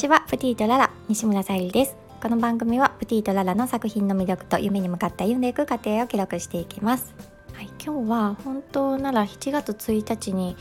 [0.00, 0.24] ちは。
[0.28, 1.94] プティートララ西村さゆりです。
[2.22, 7.14] この番組はプティートララの作品の魅力と夢に向かって歩んでいく過程を記録していきます。
[7.52, 10.56] はい、今日は本当なら7月1日に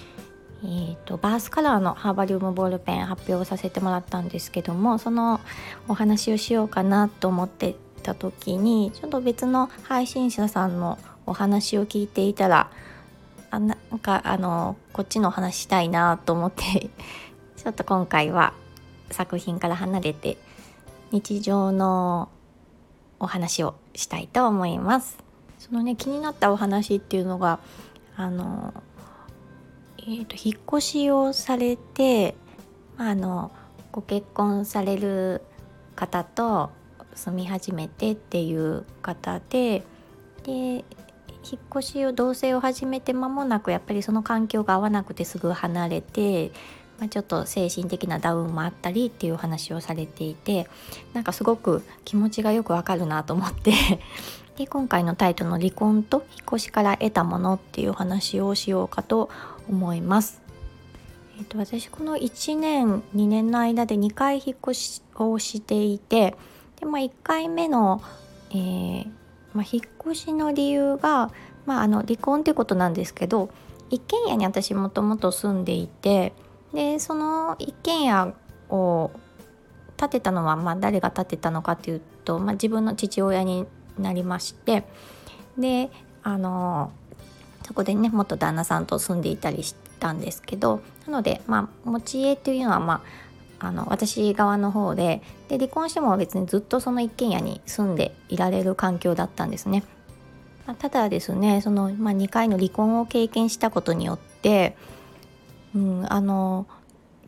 [0.61, 5.39] えーと、バースカラーのハーバリウムボールペン発表させてもらったんですけどもその
[5.87, 12.69] お話をしようかなと思ってた時にちょっと別の配信者さんのお話を聞いていたら
[13.51, 16.89] あなんかあのこっちの話したいなと思って
[17.55, 18.51] ちょっと今回は
[19.11, 20.37] 作品から離れて
[21.11, 22.29] 日常の
[23.19, 25.17] お話をしたいと思います。
[25.57, 27.59] そのね気になったお話っていうのが
[28.15, 28.73] あの、
[29.99, 32.35] えーと、引っ越しをされて
[32.97, 33.51] あの
[33.91, 35.41] ご結婚される
[35.95, 36.71] 方と
[37.13, 39.83] 住み始めてっていう方で
[40.43, 46.51] で引っ越しを同棲を始めて間もなくやっぱりその環境が合わなくてすぐ離れて
[46.99, 50.67] まあ、ちょっと精神的なダウンもあったりっていう話をされていて
[51.13, 53.73] なんかすごく気持ちがよくわかるなと思って
[54.57, 59.29] で今回のタイトルの「離婚と引っ越しから得たもの」っていう話をしようかと
[59.69, 60.41] 思います。
[61.37, 66.35] えーと、私この1年2年の間で2回引っ越しをしていて
[66.81, 68.01] で、まあ、1回目の、
[68.51, 69.07] えー、
[69.53, 71.31] まあ、引っ越しの理由が、
[71.65, 73.49] まあ、あの離婚ってことなんですけど
[73.89, 76.33] 一軒家に私もともと住んでいて。
[76.73, 78.33] でその一軒家
[78.69, 79.11] を
[79.97, 83.65] 建てたのは、まあ、誰が建てたのかっていうと、まあ、自分の父親に
[83.97, 84.85] なりまして
[85.57, 85.89] で
[86.23, 86.91] あの
[87.65, 93.03] そこでね元旦那さんと住んでいたりしたんですけどなので、まあ、持ち家っていうのは、ま
[93.59, 99.83] あ、あの私側の方でで離婚しても別にずっとその一軒家に住んでいられる環境だったんですね。
[100.77, 104.77] ただですねその、まあ、2回の離婚を経験したことによって
[105.75, 106.67] うん、あの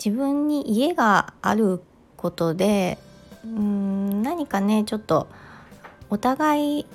[0.04, 1.82] 自分に家がある
[2.18, 2.98] ことで
[3.46, 5.28] うん何かねちょっと
[6.10, 6.86] お互い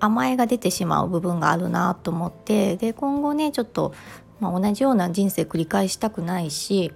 [0.00, 3.94] 甘えが出てしまう部分があるなと思ってで今後ねちょっと、
[4.40, 6.92] まあ、同じような人生繰り返したくないし、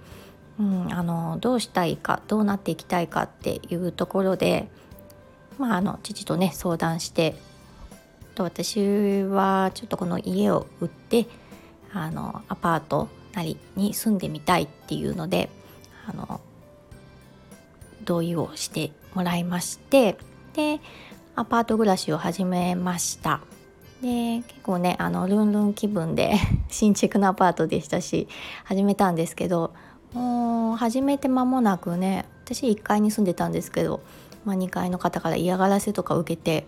[0.59, 4.69] うん、あのどうしたいかどうなっていきたいかっていうところで、
[5.57, 7.35] まあ、あの父とね相談して
[8.35, 11.27] と私はちょっとこの家を売って
[11.91, 15.49] あのアパートなりに住んでみたいっていうので
[16.07, 16.41] あの
[18.03, 20.17] 同意をしてもらいまして
[20.53, 20.79] で
[21.35, 23.41] アパート暮らしを始めました。
[24.01, 26.33] で結構ねあのルンルン気分で
[26.69, 28.27] 新築のアパートでしたし
[28.65, 29.73] 始めたんですけど
[30.13, 34.01] もう始めて間もなくね私1階に住んでたんですけど、
[34.43, 36.65] まあ、2階の方から嫌がらせとか受けて、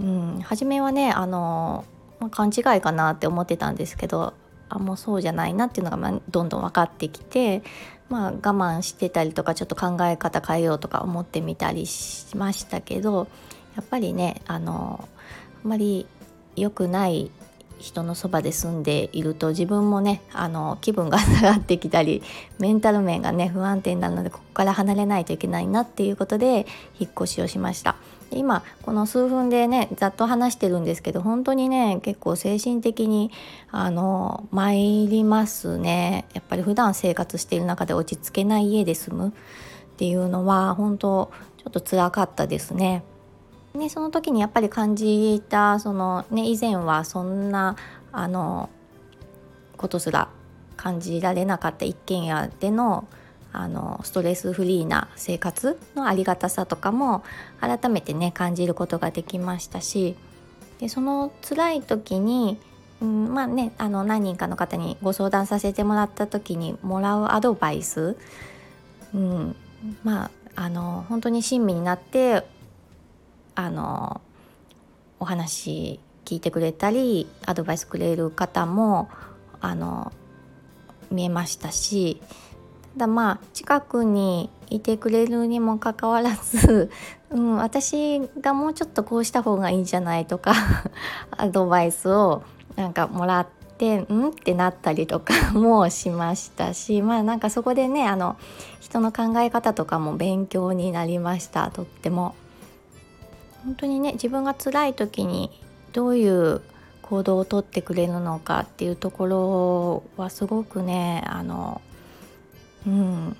[0.00, 1.84] うん、初めはねあの、
[2.20, 4.32] まあ、勘違いかなって思ってたんですけど
[4.70, 7.62] あもうそうじゃないなっていうのが、まどんどん分かってきて、
[8.08, 13.28] まあ、我慢してたりとかちょっと考え方変えようとか思ってみたりしましたけど
[13.76, 15.08] やっぱりねあの
[15.62, 16.06] あんまり
[16.56, 17.30] 良くない
[17.78, 22.22] 人のそばで住んでいると自分もねあの気分が下がってきたり
[22.58, 26.66] メンタル面がね不安定になるのでここから離れないといけないなっていうことで
[26.98, 27.96] 引っ越しをしました。
[28.30, 33.30] で今この数分でねざっと話してるんですけど本当にね結構精神的に
[33.70, 39.32] あの参りますねやっぱり普段生活している中で落ち着けない家で住むっ
[39.96, 43.02] ていうのは本当ちょっと辛かったですね。
[43.74, 47.76] ね、その時にやっぱり感じたその、ね、以前はそんな
[48.10, 48.68] あの
[49.76, 50.28] ことすら
[50.76, 53.06] 感じられなかった一軒家での
[53.52, 57.24] あのストレスフリーな生活のありがたさとかも
[57.60, 60.16] 改めてね感じることができましたし
[60.78, 62.58] でその辛い時に、
[63.02, 68.16] うん、まあねあの何人かの方にご相談させてもらった時にもらうアドバイス、
[69.14, 69.56] うん、
[70.04, 72.44] まああの本当に親身になって
[73.54, 74.20] あの
[75.18, 79.10] お話聞いてくれたりアドバイスくれる方も
[79.60, 80.12] あの
[81.10, 82.22] 見えましたし
[82.96, 86.90] だまあ近くにいてくれるにもかかわらず、
[87.30, 90.54] うん、私がもうちょっとこうした方がいいんじゃないとか
[91.30, 92.42] アドバイスを
[92.76, 93.46] なんかもらっ
[93.78, 94.30] てん？
[94.30, 98.36] ってなったりとか もしましたしまあなんかそこでねあの
[98.80, 102.34] 人の考え方とかも勉強になりましたとっても。
[103.64, 105.50] 本当にね自分が辛い時に
[105.92, 106.62] どういう
[107.02, 111.80] 行動をとってくれるのかっていうところはすごくねあの
[112.86, 113.36] うん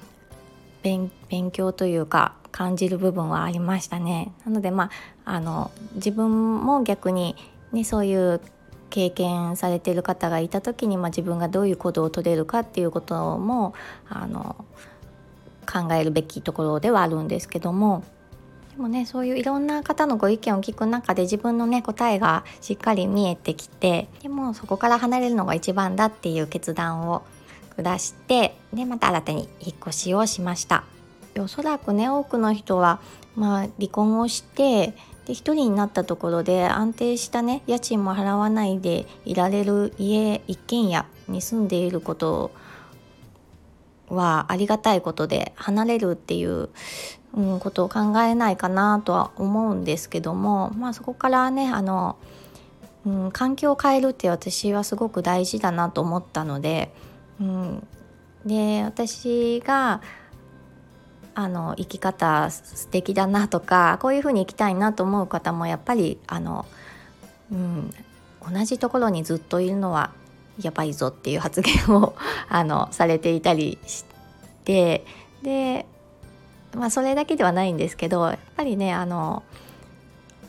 [0.82, 1.10] 勉
[1.50, 4.32] 強というか感じる部分はありましたね。
[4.44, 4.90] なのでま
[5.25, 7.37] ああの自分も逆に
[7.72, 8.40] ねそういう
[8.90, 13.72] 経験されてる方がいた時に、まあ、自分がどういう行動をとれるかっていうことも
[14.08, 14.64] あの
[15.64, 18.02] 考えるべきところではあるんですけども
[18.72, 27.22] でもねそういういろんな方のご意見を聞く中で自分のね答えがしっかり見えてきてでもそこから離れるのが一番だっていう決断を
[27.82, 30.85] 下してでまた新たに引っ越しをしました。
[31.38, 33.00] おそらくね多くの人は、
[33.37, 34.94] まあ、離婚をして
[35.27, 42.50] で1人になったところで安定したね家賃も払わないでいられる家一軒家に住んでいること
[44.09, 46.69] はありがたいことで離れるっていう、
[47.35, 52.17] うん、ことを考えないかなとは思うんですけども、まあ、そこからねあの、
[53.06, 56.93] うん、環境を変えるって私はすごく大事だなと思ったので、
[57.40, 57.87] うん、
[58.44, 60.02] で私が
[61.34, 66.66] あの生き方素敵だなとかこういうふうに生きたいなと思う方もやっぱりあの、
[67.50, 67.90] うん、
[68.52, 70.12] 同じところにずっといるのは
[70.60, 72.14] やばいぞっていう発言を
[72.48, 74.04] あのされていたりし
[74.64, 75.04] て
[75.43, 75.86] で
[76.75, 79.43] まあそれだけではないんですけどやっぱりねあの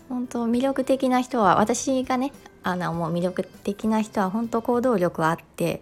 [0.10, 2.34] 本当魅力的な人は私がね
[2.64, 5.82] あのもう魅力的な人は本当行動力はあって、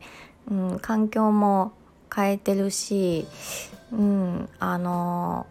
[0.50, 1.74] うん、環境も
[2.14, 3.28] 変えてるし、
[3.92, 5.46] うん、あの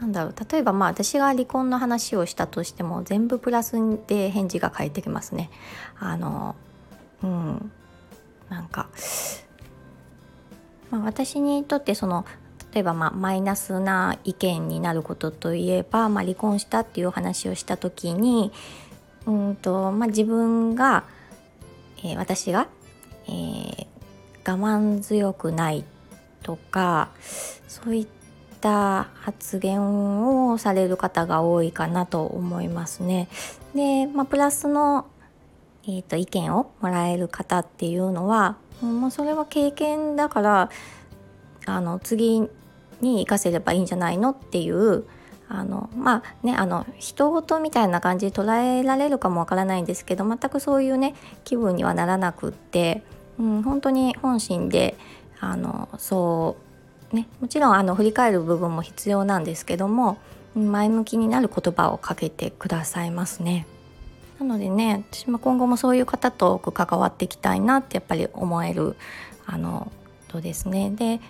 [0.00, 3.76] なんだろう例えばまあ私が離婚の話をしたとしても全部プラス
[4.06, 5.50] で返事が返ってきますね。
[5.98, 6.54] あの
[7.22, 7.72] うん
[8.48, 8.88] なんか、
[10.90, 12.24] まあ、私にとってその
[12.72, 18.52] 例えばまあマイナスな意見になることといえば、まあ、離婚したっていう話をした時に
[19.26, 21.04] うんと、まあ、自分が、
[21.98, 22.68] えー、私が、
[23.26, 23.86] えー、
[24.50, 25.84] 我慢強くない
[26.42, 27.10] とか
[27.66, 28.06] そういっ
[28.60, 33.28] た発言をされる方が多いかなと思いますね。
[33.74, 35.06] で、まあ、プラスの
[35.88, 40.70] えーと、意見をもらえる方っていうのはもうそれは経験だから
[41.64, 42.40] あの次
[43.00, 45.04] に生かせればいいんじゃないのっていう
[45.48, 51.14] あのまあねあの人事みたいな感じで捉えられるかもわからないんですけど全くそういうね
[51.44, 53.02] 気分にはならなくって、
[53.38, 54.96] うん、本当に本心で
[55.40, 56.56] あのそ
[57.12, 60.18] うねもちろんあの振り返る部分も必要なんですけども
[60.54, 63.66] 前向きになる言葉をかけてくださいますね。
[64.40, 68.96] なのでね私も今後もそういう方と多く関わっていきたいなってやっぱり思える
[69.46, 69.90] あの
[70.28, 71.20] とですねで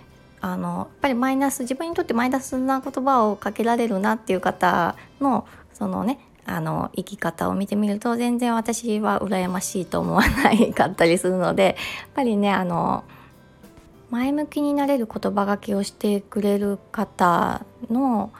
[0.41, 6.19] あのやっぱりマイナス自分にとってマイナスな言葉をかけられるなっていう方のそのね
[6.49, 11.75] あの生き方を見てみると全然私は羨ましいと思わないかったりするのでやっ
[12.15, 13.03] ぱりねあの
[14.09, 18.31] 前向きになれる言葉がけをしてくれる方の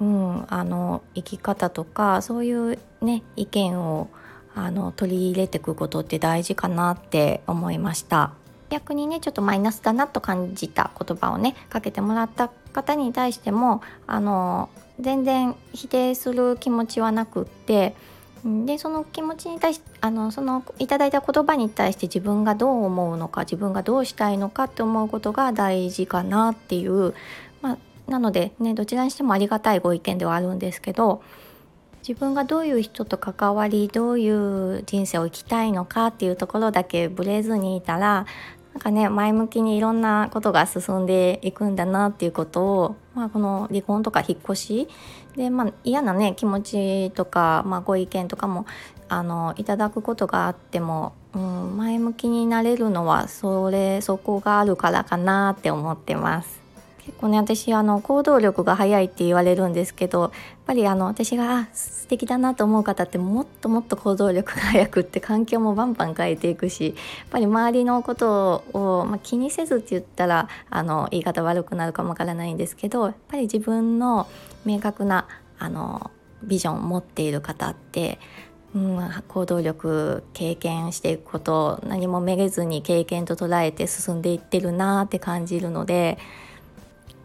[0.00, 4.08] うん、あの生き方とかそういうね意見を
[4.52, 8.32] あの取り入れていくことって大事かなって思いました。
[8.72, 17.94] 逆にねちょっとマイナスだなと感じた言葉をねかけてもらった方に対してもあの全然否定する気持ちはなくって
[18.44, 27.14] でその気持ちに対してあのそのいただいた言葉に対して自分がどう思うのか自分がどうしたいのかって思うことが大事かなっていう、
[27.60, 27.78] まあ、
[28.10, 31.22] なのでねどちらにしてもありがたいご意見ではあるんですけど
[32.08, 38.26] 自分がどういう人と関わりどういう人生を生きたいのかっていうところだけブレずにいたら
[38.74, 44.88] なんかね前向きにいろんなことが進んでいくんだなっていうことを、まあ、この離婚とか引っ越し
[45.36, 48.66] で、まあ、嫌なね気持ちとか、まあ、ご意見とかも
[49.08, 56.62] あのいただくことがあっても、うん、前向きになれるのはそれそこがあるからかなって思ってます。
[57.04, 60.30] 結構ね私あの行動力が早いって言われるんですけどやっ
[60.66, 61.68] ぱりあの私が
[62.12, 74.28] あ素敵だなと思う方ってもっともっと行動力が早くって環境もバンバン変えていくしやっぱり周りのことを、まあ、気にせずって言ったらあの言い方悪くなるかもわからないんですけどやっぱり自分の
[74.64, 75.26] 明確な
[75.58, 76.10] あの
[76.42, 78.18] ビジョンを持っている方って
[78.74, 86.16] うん、行動力経験していくこと何もめげずに経験と捉えて進んでいってるなって感じるので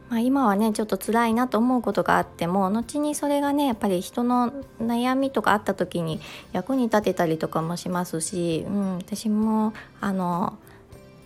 [0.10, 6.22] まあ、今はねちょっと辛いなと思うことがあっても後にそれがねやっぱり人の悩みとかあった時に
[6.54, 10.58] 役に立てたりとかもしますし、うん、私もあの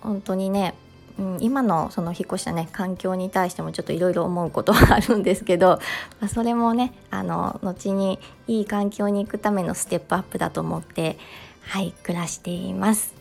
[0.01, 0.73] 本当にね、
[1.19, 5.79] うん、今のその引っ越したね環境に対してもちょっといろいろ思うことはあるんですけど、
[6.19, 11.19] まあ、それもねあの後にいい環境に行くためのステップアップだと思って
[11.61, 13.20] はい暮らしています。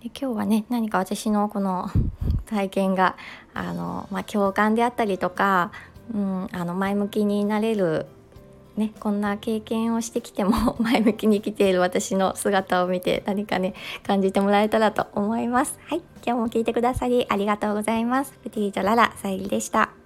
[0.00, 1.90] で今日はね何か私のこの
[2.46, 3.16] 体験が
[3.54, 5.70] あの、まあ、共感であったりとか、
[6.12, 8.06] うん、あの前向きになれる、
[8.76, 15.78] ねこんな経験をしてきても 前向きに生きている私の姿を見て何かね感じてもらえたらと思います。
[15.86, 18.32] はい今日も聞いてくださりありがとうございます。
[18.42, 19.99] プティとララさゆりでした。